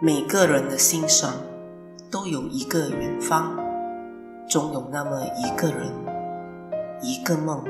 [0.00, 1.34] 每个人的心上
[2.08, 3.52] 都有一个远方，
[4.48, 5.92] 总有那么一个人，
[7.02, 7.64] 一个梦，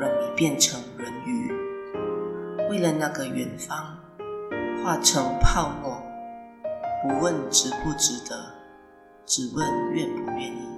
[0.00, 1.52] 让你变成人鱼。
[2.68, 3.96] 为了那个远方，
[4.82, 6.02] 化成泡沫，
[7.04, 8.36] 不问值不值得，
[9.24, 10.68] 只问愿不愿意。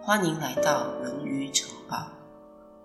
[0.00, 1.96] 欢迎来到人鱼城堡，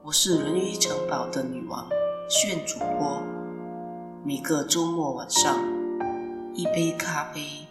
[0.02, 1.88] 我是人鱼城堡的女王，
[2.28, 3.22] 炫主播。
[4.26, 5.56] 每个周末晚上，
[6.60, 7.66] 一杯咖啡，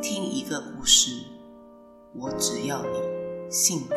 [0.00, 1.24] 听一个故事，
[2.14, 3.88] 我只要你幸福。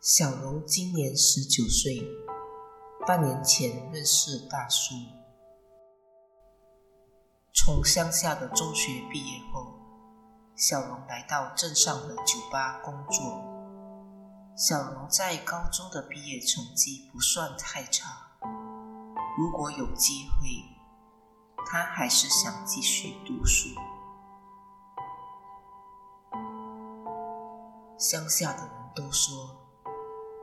[0.00, 2.02] 小荣今年十九岁，
[3.06, 4.94] 半年前认识大叔。
[7.52, 9.73] 从乡下的中学毕业后，
[10.56, 13.44] 小龙来到镇上的酒吧工作。
[14.56, 18.06] 小龙在高中的毕业成绩不算太差，
[19.36, 20.46] 如果有机会，
[21.66, 23.68] 他还是想继续读书。
[27.98, 29.34] 乡下的人都说，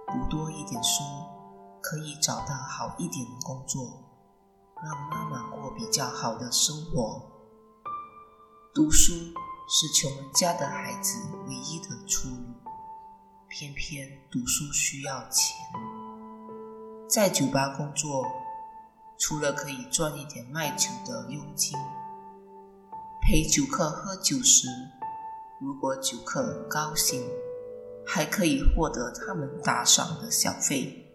[0.07, 1.03] 读多一点书
[1.81, 4.09] 可以找到好一点的工作。
[4.83, 7.21] 让妈妈过比较好的生活。
[8.73, 9.13] 读书
[9.73, 12.35] 是穷人家的孩子唯一的出路，
[13.47, 15.55] 偏偏读书需要钱。
[17.07, 18.25] 在酒吧工作，
[19.17, 21.73] 除了可以赚一点卖酒的佣金，
[23.21, 24.67] 陪酒客喝酒时，
[25.61, 27.23] 如果酒客高兴，
[28.05, 31.07] 还可以获得他们打赏的小费。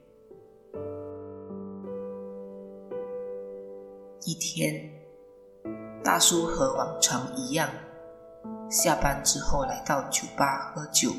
[4.25, 4.91] 一天，
[6.03, 7.69] 大叔和往常一样，
[8.69, 11.13] 下班之后来到酒吧喝酒。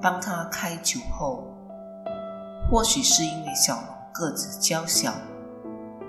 [0.00, 1.46] 帮他开酒后，
[2.68, 5.12] 或许是因为小龙个子娇小，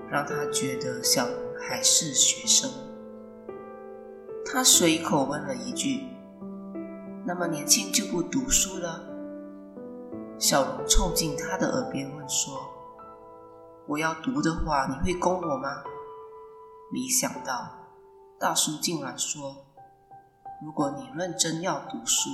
[0.10, 2.70] 让他觉得小龙还是学生。
[4.46, 6.08] 他随口问了一句
[7.26, 9.00] ：“那么年轻就不读书了？”
[10.40, 12.60] 小龙凑近他的耳边问说。
[13.86, 15.84] 我要读的话，你会供我吗？
[16.92, 17.70] 没想到，
[18.40, 19.66] 大叔竟然说
[20.64, 22.30] ：“如果你认真要读书，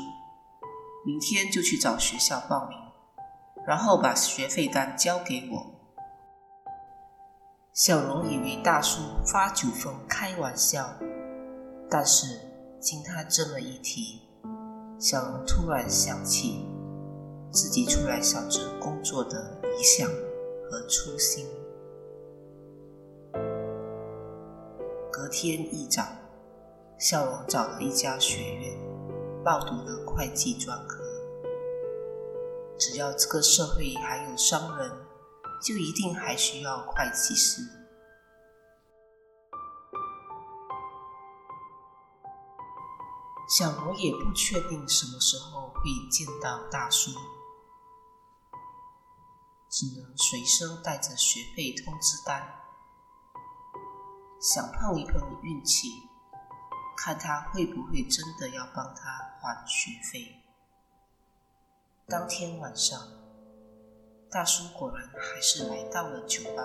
[1.06, 2.78] 明天就去找学校报名，
[3.66, 5.66] 然后把学费单交给我。”
[7.74, 10.94] 小荣以为大叔发酒疯开玩笑，
[11.90, 12.40] 但是
[12.80, 14.22] 经他这么一提，
[15.00, 16.66] 小荣突然想起
[17.52, 20.10] 自己出来小镇工作的理想。
[20.72, 21.48] 和初心。
[25.12, 26.04] 隔天一早，
[27.00, 28.78] 小荣找了一家学院，
[29.42, 31.02] 报读了会计专科。
[32.78, 35.08] 只要这个社会还有商人，
[35.64, 37.62] 就一定还需要会计师。
[43.48, 45.81] 小荣也不确定什么时候会
[46.12, 47.12] 见到大叔。
[49.70, 52.46] 只能随身带着学费通知单，
[54.42, 56.09] 想碰一碰运气，
[57.02, 60.36] 看他会不会真的要帮他还学费。
[62.06, 63.00] 当天晚上，
[64.30, 66.62] 大叔果然还是来到了酒吧。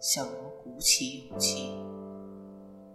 [0.00, 0.34] 小龙
[0.64, 1.80] 鼓起勇气，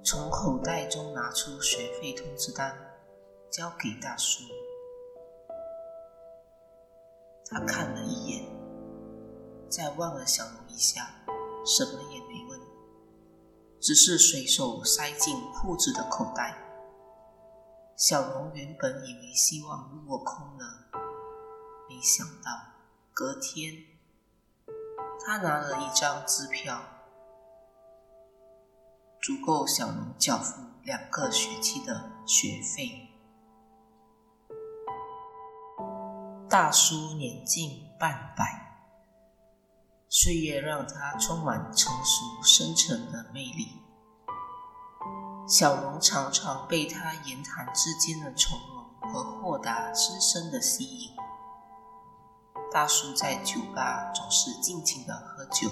[0.04, 2.78] 从口袋中拿出学费通知单，
[3.50, 4.44] 交给大叔。
[7.46, 8.44] 他看了一眼，
[9.70, 11.08] 再望了小龙一下，
[11.66, 12.47] 什么也没，
[13.88, 16.58] 只是随手塞进裤子的口袋。
[17.96, 20.90] 小龙原本以为希望落空了，
[21.88, 22.52] 没想到
[23.14, 23.74] 隔天，
[25.26, 26.82] 他拿了一张支票，
[29.22, 33.08] 足够小龙缴付两个学期的学费。
[36.50, 38.67] 大叔年近半百，
[40.20, 43.84] 岁月让他充满成熟深沉的魅力。
[45.48, 51.12] 小龙常常被他言谈之间的从容和豁达深深的吸引。
[52.72, 55.70] 大叔在酒吧总是尽情的喝酒，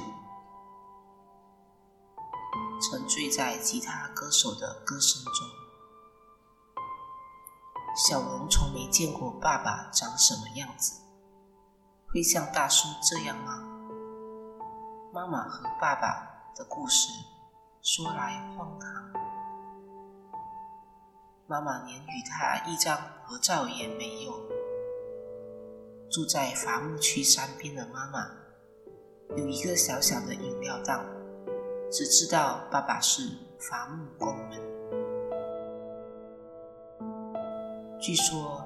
[2.80, 5.34] 沉醉在吉他歌手的歌声中。
[7.96, 11.02] 小龙从没见过爸爸长什么样子，
[12.14, 13.72] 会像大叔这样吗？
[15.16, 16.28] 妈妈和爸爸
[16.58, 17.08] 的故事
[17.82, 18.92] 说来荒唐，
[21.48, 24.34] 妈妈连与他一张合照也没有。
[26.12, 28.28] 住在伐木区山边的妈妈，
[29.38, 31.06] 有一个小小的饮料档，
[31.90, 33.22] 只知道爸爸是
[33.58, 34.62] 伐木工人。
[38.02, 38.62] 据说，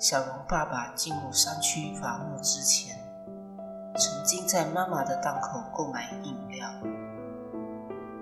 [0.00, 2.98] 小龙爸爸进入山区伐木之前，
[3.96, 6.68] 曾经在妈妈的档口购买饮料，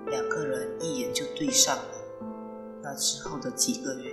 [0.05, 1.83] 两个人一眼就对上了。
[2.83, 4.11] 那之后的几个月，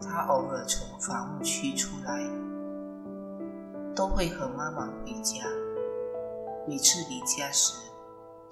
[0.00, 2.22] 他偶尔从伐木区出来，
[3.96, 5.44] 都会和妈妈回家。
[6.68, 7.74] 每次离家时，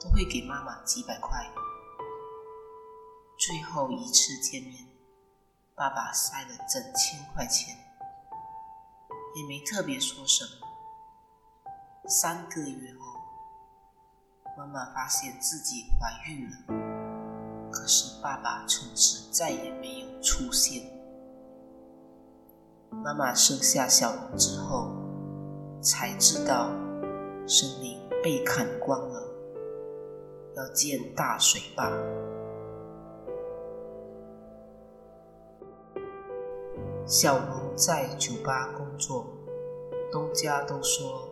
[0.01, 1.31] 都会给妈妈几百块。
[3.39, 4.85] 最后一次见面，
[5.77, 7.77] 爸爸塞了整千块钱，
[9.37, 10.70] 也没特别说什么。
[12.12, 13.21] 三个月后，
[14.59, 17.71] 妈妈发现自己怀孕了。
[17.71, 20.91] 可是爸爸从此再也没有出现。
[22.91, 24.91] 妈妈生下小龙之后，
[25.81, 26.71] 才知道
[27.47, 29.23] 森林被砍光了，
[30.57, 31.93] 要建大水坝。
[37.07, 39.29] 小龙在酒吧工作，
[40.11, 41.30] 东家都说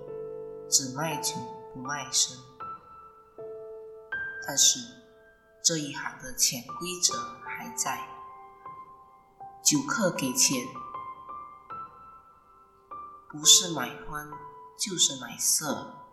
[0.70, 1.34] 只卖酒
[1.74, 2.36] 不卖身，
[4.46, 4.98] 但是。
[5.60, 8.08] 这一行的潜规则还在，
[9.62, 10.66] 酒客给钱，
[13.28, 14.30] 不是买欢
[14.78, 16.06] 就是买色。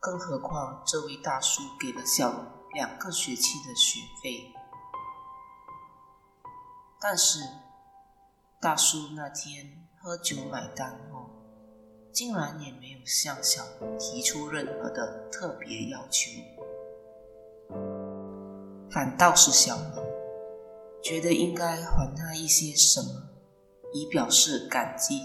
[0.00, 4.52] 更何况这位大叔给了小龙两个学期的学费，
[6.98, 7.38] 但是
[8.60, 11.23] 大叔那天喝酒买单后，
[12.14, 16.30] 竟然也没有向小龙提出任何的特别要求。
[18.88, 20.06] 反倒是小龙
[21.02, 23.28] 觉得应该还他一些什么，
[23.92, 25.20] 以表示感激。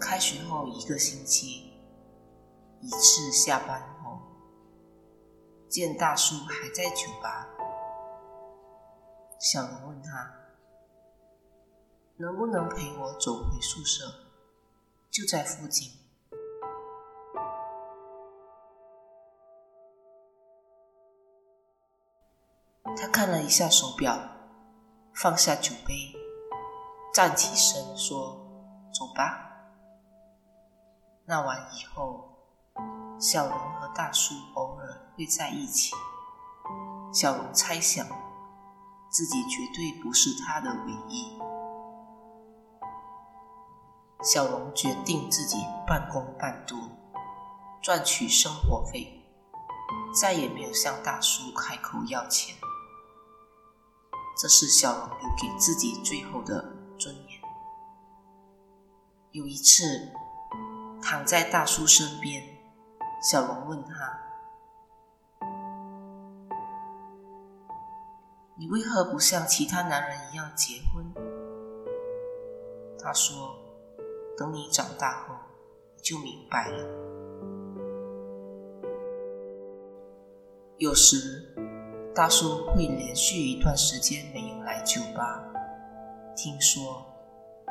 [0.00, 1.72] 开学后一个星期，
[2.80, 4.18] 一次下班后，
[5.68, 7.48] 见大叔还在酒吧，
[9.38, 10.34] 小龙问他
[12.16, 14.04] 能不能陪我走回宿舍，
[15.14, 15.92] 就在附近。
[22.96, 24.18] 他看了一下手表，
[25.14, 26.12] 放下酒杯，
[27.14, 28.36] 站起身说
[28.92, 29.52] ：“走吧。”
[31.26, 32.36] 那晚以后，
[33.20, 35.94] 小龙和大叔偶尔会在一起。
[37.12, 38.04] 小龙猜想，
[39.12, 41.38] 自己绝对不是他的唯一。
[44.24, 46.76] 小龙决定自己半工半读，
[47.82, 49.22] 赚取生活费，
[50.18, 52.56] 再也没有向大叔开口要钱。
[54.40, 56.64] 这是小龙留给自己最后的
[56.96, 57.26] 尊严。
[59.32, 60.10] 有一次，
[61.02, 62.42] 躺在大叔身边，
[63.20, 63.92] 小龙问他
[68.56, 71.04] ：“你为何不像其他男人一样结婚？”
[72.98, 73.54] 他说
[74.36, 75.34] ：“等你长大后，
[75.96, 76.84] 你就明白了。”
[80.78, 81.50] 有时。
[82.16, 85.42] 大叔会连续一段时间没有来酒吧，
[86.36, 87.04] 听说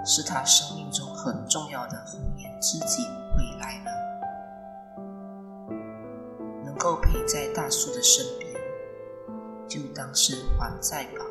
[0.03, 3.91] 是他生命中很重要的红颜知己回来了。
[6.65, 8.53] 能够陪在大叔的身边，
[9.65, 11.25] 就当是还债吧。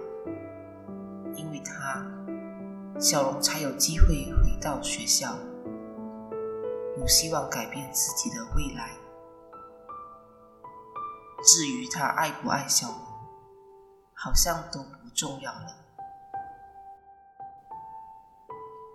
[1.37, 2.03] 因为他，
[2.99, 5.37] 小龙才有机会到学校，
[6.97, 8.91] 有希望改变自己的未来。
[11.45, 12.97] 至于他爱不爱小龙，
[14.15, 15.77] 好像都不重要了。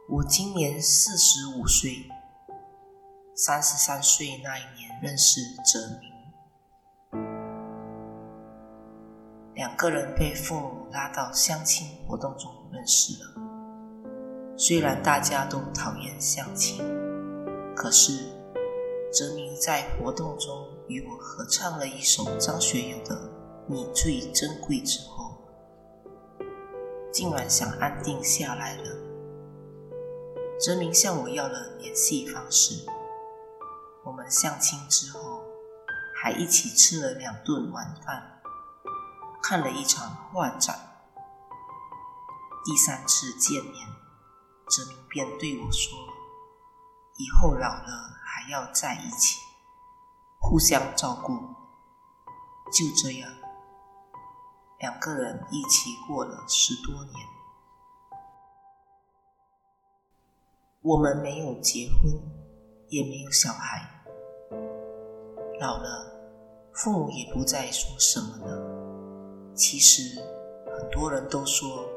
[0.10, 2.10] 我今年四十五岁，
[3.36, 6.14] 三十三岁那一年认识哲明，
[9.56, 13.47] 两个人被父母拉到相亲活动中认识了。
[14.60, 16.84] 虽然大家都讨厌相亲，
[17.76, 18.12] 可是
[19.14, 23.16] 哲明在活动中与我合唱了一首张学友的
[23.68, 25.38] 《你最珍贵》之后，
[27.14, 28.84] 竟然想安定下来了。
[30.60, 32.84] 哲明向我要了联系方式。
[34.04, 35.44] 我们相亲之后，
[36.16, 38.42] 还一起吃了两顿晚饭，
[39.44, 40.76] 看了一场画展。
[42.66, 43.88] 第三次见面，
[44.70, 45.98] 哲明便对我说
[47.18, 47.88] ：“以后老了
[48.24, 49.40] 还要在一起，
[50.40, 51.34] 互相照顾。”
[52.70, 53.32] 就这样，
[54.80, 57.16] 两个人一起过了十多年。
[60.82, 62.12] 我们没有结婚，
[62.90, 63.90] 也没有小孩，
[65.60, 66.12] 老了，
[66.74, 69.54] 父母也不再说什么了。
[69.56, 70.22] 其实，
[70.78, 71.90] 很多人都说，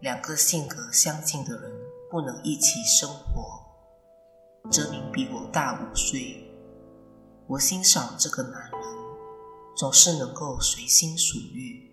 [0.00, 1.72] 两个性格相近的人
[2.10, 3.64] 不能一起生活。
[4.70, 6.52] 哲明比我大五岁，
[7.46, 8.80] 我欣赏这个男人，
[9.74, 11.90] 总是能够随心所欲，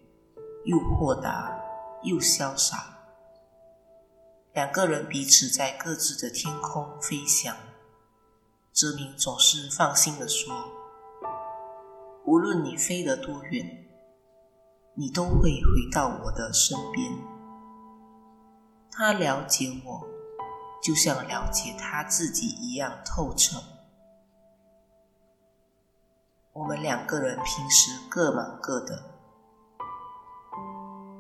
[0.65, 1.57] 又豁达
[2.03, 2.89] 又潇洒。
[4.53, 7.55] 两个人彼此在各自的天空飞翔，
[8.73, 10.53] 哲明总是放心地说
[12.25, 13.87] ：“无论你飞得多远，
[14.95, 17.09] 你都会回到我的身边。”
[18.95, 20.07] 他了解我。
[20.83, 23.57] 就像了解他自己一样透彻。
[26.51, 29.01] 我们两个人平时各忙各的，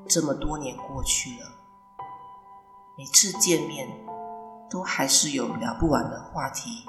[0.05, 1.47] 这么多年过去了，
[2.97, 3.87] 每次见面
[4.69, 6.85] 都还是有聊不完的话题。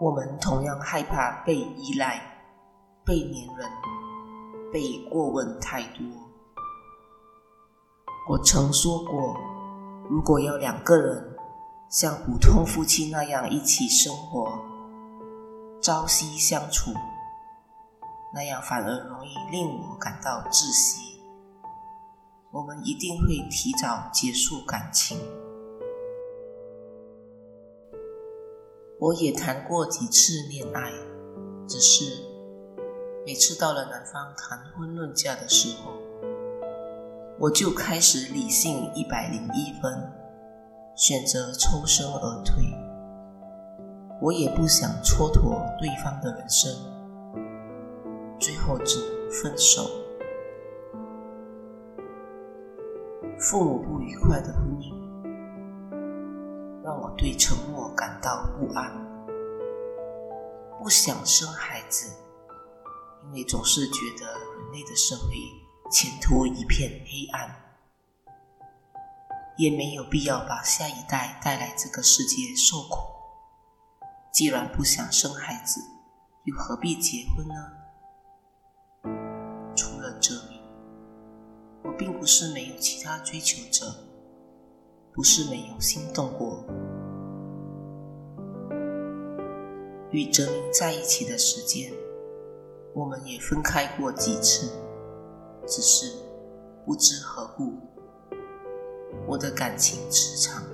[0.00, 2.20] 我们同样害怕被依赖、
[3.04, 3.70] 被黏人、
[4.72, 6.04] 被过问太多。
[8.28, 9.36] 我曾说过。
[10.08, 11.36] 如果要两个人
[11.88, 14.58] 像普通夫妻那样一起生活，
[15.80, 16.90] 朝夕相处，
[18.34, 21.22] 那样反而容易令我感到窒息。
[22.50, 25.16] 我们一定会提早结束感情。
[28.98, 30.90] 我也谈过几次恋爱，
[31.68, 32.24] 只是
[33.24, 35.92] 每次到了男方谈婚论嫁的时候，
[37.40, 40.12] 我就开始理性一百零一分，
[40.94, 42.62] 选择抽身而退。
[44.20, 46.70] 我也不想蹉跎对方的人生，
[48.38, 49.88] 最后只能分手。
[53.38, 54.92] 父母不愉快的婚姻，
[56.84, 58.92] 让我对沉默感到不安。
[60.78, 62.14] 不想生孩子，
[63.28, 65.59] 因为总是觉得人类的社会。
[65.90, 67.50] 前途一片黑暗，
[69.56, 72.98] 也没有必要把下一代带来这个世界受苦。
[74.32, 75.80] 既然不想生孩子，
[76.44, 77.72] 又何必结婚呢？
[79.74, 80.60] 除了哲明，
[81.82, 83.92] 我并不是没有其他追求者，
[85.12, 86.64] 不是没有心动过。
[90.12, 91.92] 与哲明在一起的时间，
[92.94, 94.70] 我们也分开过几次。
[95.70, 96.12] 只是
[96.84, 97.78] 不知何故，
[99.24, 100.64] 我的感情磁场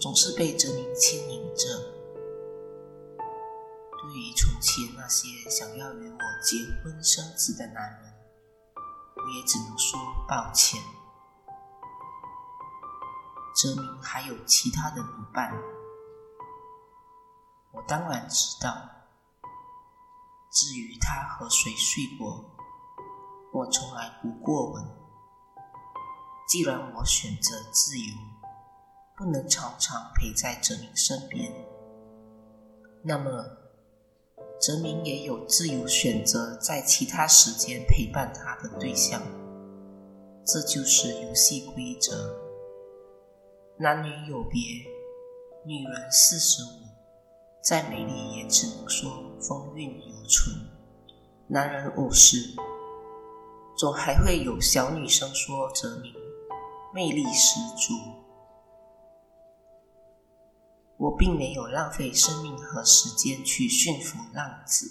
[0.00, 1.64] 总是被哲明牵引着。
[4.02, 8.12] 对于从前那些想要与我结婚生子的男人，
[8.74, 10.82] 我也只能说抱歉。
[13.54, 15.52] 哲明还有其他的女伴，
[17.72, 18.74] 我当然知道。
[20.50, 22.44] 至于他和谁睡过，
[23.52, 24.84] 我从来不过问。
[26.48, 28.04] 既然我选择自由，
[29.16, 31.52] 不能常常陪在哲明身边，
[33.02, 33.44] 那么
[34.60, 39.22] 哲明也有自由选择在其他时间陪伴他的对象。
[40.44, 42.36] 这就是游戏规则。
[43.78, 44.60] 男女有别，
[45.64, 46.82] 女人四十五，
[47.62, 50.56] 再美丽也只能说风韵犹存。
[51.46, 52.56] 男人五十。
[53.80, 56.14] 总还会有小女生说哲明
[56.92, 57.94] 魅力十足。
[60.98, 64.84] 我并没有浪费生命和时间去驯服浪子，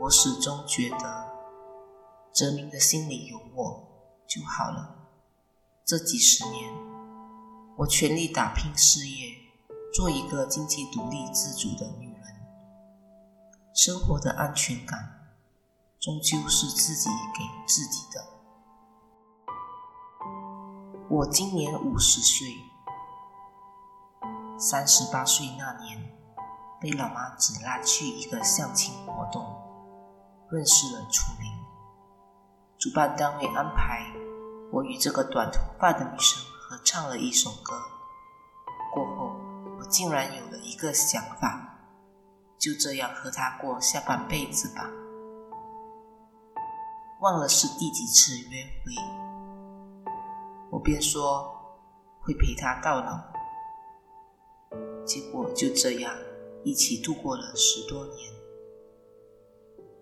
[0.00, 1.28] 我始终觉得
[2.34, 3.88] 哲明的心里有我
[4.26, 5.06] 就好了。
[5.84, 6.74] 这几十年，
[7.78, 9.32] 我全力打拼事业，
[9.94, 12.24] 做一个经济独立自主的女人，
[13.72, 15.19] 生活的安全感。
[16.00, 18.24] 终究是自己给自己的。
[21.10, 22.56] 我今年五十岁，
[24.58, 25.98] 三十八岁那年
[26.80, 29.44] 被老妈子拉去一个相亲活动，
[30.50, 31.52] 认识了楚玲。
[32.78, 34.10] 主办单位安排
[34.72, 37.78] 我与这个短头发的女生合唱了一首歌。
[38.94, 39.36] 过后，
[39.78, 41.78] 我竟然有了一个想法，
[42.58, 44.88] 就这样和她过下半辈子吧。
[47.20, 48.94] 忘了是第几次约会，
[50.70, 51.54] 我便说
[52.22, 53.20] 会陪他到老，
[55.04, 56.14] 结果就这样
[56.64, 58.32] 一起度过了十多年。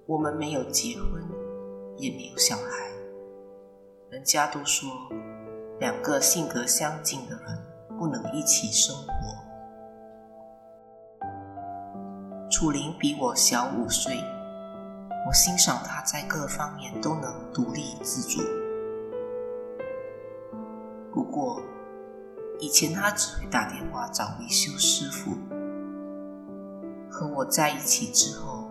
[0.06, 1.28] 我们没有结婚，
[1.96, 2.88] 也没有小孩。
[4.10, 4.88] 人家都说，
[5.80, 9.12] 两个性格相近的人不能一起生活。
[12.48, 14.22] 楚林比我小五岁，
[15.28, 18.42] 我欣赏他在各方面都能独立自主。
[21.12, 21.60] 不过，
[22.58, 25.32] 以前他只会打电话找维修师傅，
[27.10, 28.70] 和我在一起之后，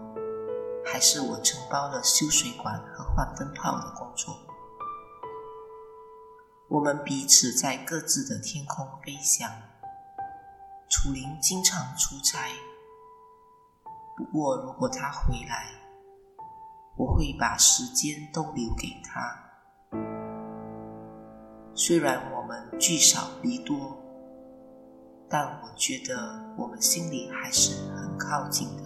[0.84, 4.36] 还是我承包了修水管和换灯泡的工作。
[6.70, 9.48] 我们彼此在各自的天空飞翔。
[10.90, 12.50] 楚林经常出差，
[14.18, 15.70] 不过如果他回来，
[16.98, 19.44] 我会把时间都留给他。
[21.76, 23.96] 虽然我们聚少离多，
[25.30, 26.18] 但我觉得
[26.58, 28.84] 我们心里还是很靠近的。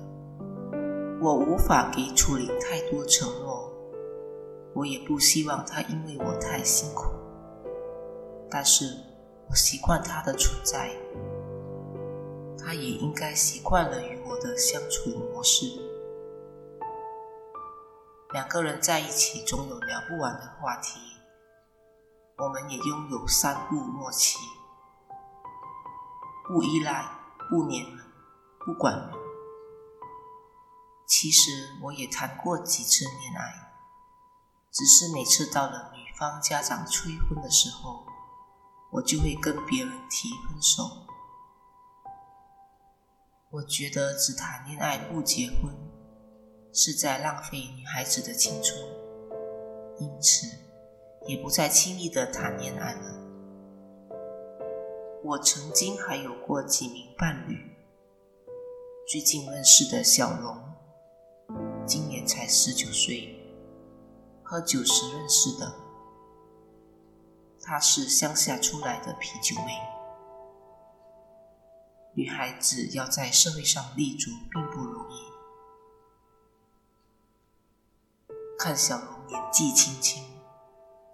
[1.22, 3.72] 我无法给楚林太多承诺，
[4.76, 7.06] 我也不希望他因为我太辛苦。
[8.50, 8.98] 但是
[9.48, 10.92] 我习惯他的存在，
[12.58, 15.68] 他也应该习惯了与我的相处模式。
[18.34, 21.02] 两个人在一起总有聊不完的话题，
[22.38, 24.38] 我们也拥有三不默契：
[26.48, 27.06] 不依赖、
[27.50, 28.06] 不黏人、
[28.66, 29.12] 不管人。
[31.06, 33.74] 其实我也谈过几次恋爱，
[34.72, 38.06] 只是每次到了女方家长催婚的时候，
[38.92, 40.84] 我就会跟别人提分手。
[43.50, 45.81] 我觉得只谈恋爱不结婚
[46.74, 48.80] 是在浪费女孩子的青春，
[50.00, 50.48] 因此
[51.28, 53.18] 也不再轻易的谈恋爱了。
[55.24, 57.76] 我曾经还有过几名伴侣，
[59.08, 60.58] 最近认识的小龙，
[61.86, 63.36] 今年才十九岁，
[64.42, 65.74] 喝酒时认识的。
[67.62, 69.74] 她是乡下出来的啤酒妹。
[72.14, 75.31] 女孩子要在社会上立足并不容易。
[78.64, 80.24] 看小龙年纪轻轻，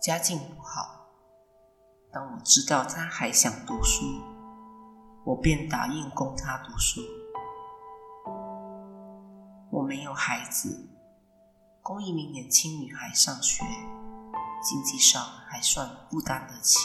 [0.01, 1.07] 家境不好，
[2.11, 4.03] 当我知道他还想读书，
[5.23, 6.99] 我便答应供他读书。
[9.71, 10.89] 我没有孩子，
[11.81, 13.63] 供一名年轻女孩上学。
[14.61, 16.79] 经济上还算负担得起。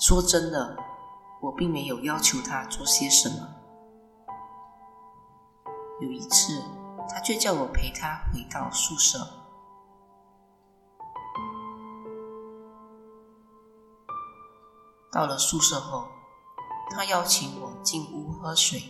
[0.00, 0.76] 说真的，
[1.40, 3.54] 我并没有要求他做些什么。
[6.00, 6.60] 有一次，
[7.12, 9.18] 他却叫我陪他回到宿舍。
[15.12, 16.06] 到了宿舍后，
[16.90, 18.88] 他邀请我进屋喝水。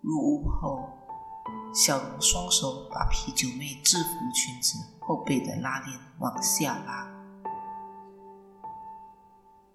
[0.00, 0.88] 入屋后，
[1.72, 7.06] 小龙双手把啤酒妹制服裙子后背的拉链往下拉，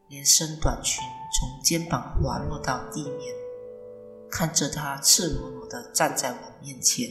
[0.07, 1.01] 连身短裙
[1.39, 3.33] 从肩膀滑落到地面，
[4.35, 7.07] 看着她赤裸裸的站在我面前，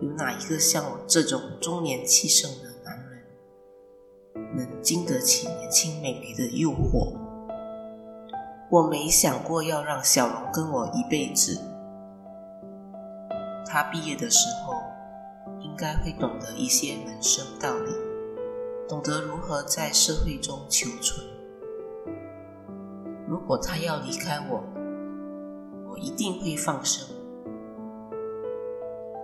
[0.00, 7.12] 有哪一个像我这种中年气盛的男人，能经得起年轻美眉的诱惑？
[8.70, 11.60] 我没想过要让小龙跟我一辈子。
[13.66, 14.72] 他毕业的时候，
[15.60, 17.92] 应该会懂得一些人生道理，
[18.88, 21.22] 懂得如何在社会中求存。
[23.28, 24.64] 如果他要离开我，
[25.92, 27.06] 我一定会放生。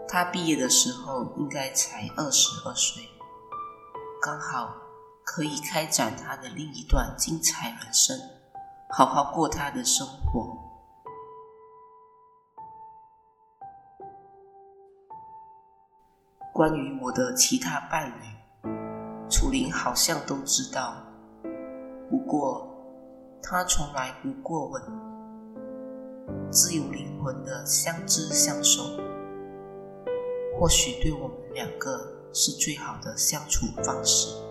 [0.07, 3.02] 他毕业的时候应该才二十二岁，
[4.20, 4.74] 刚好
[5.24, 8.18] 可以开展他的另一段精彩人生，
[8.90, 10.59] 好好过他的生活。
[16.52, 18.68] 关于我的其他伴侣，
[19.31, 20.96] 楚林好像都知道，
[22.11, 22.68] 不过
[23.42, 24.83] 他从来不过问，
[26.51, 28.83] 自由灵魂的相知相守，
[30.59, 32.01] 或许对我们两个
[32.33, 34.48] 是最好的相处方式。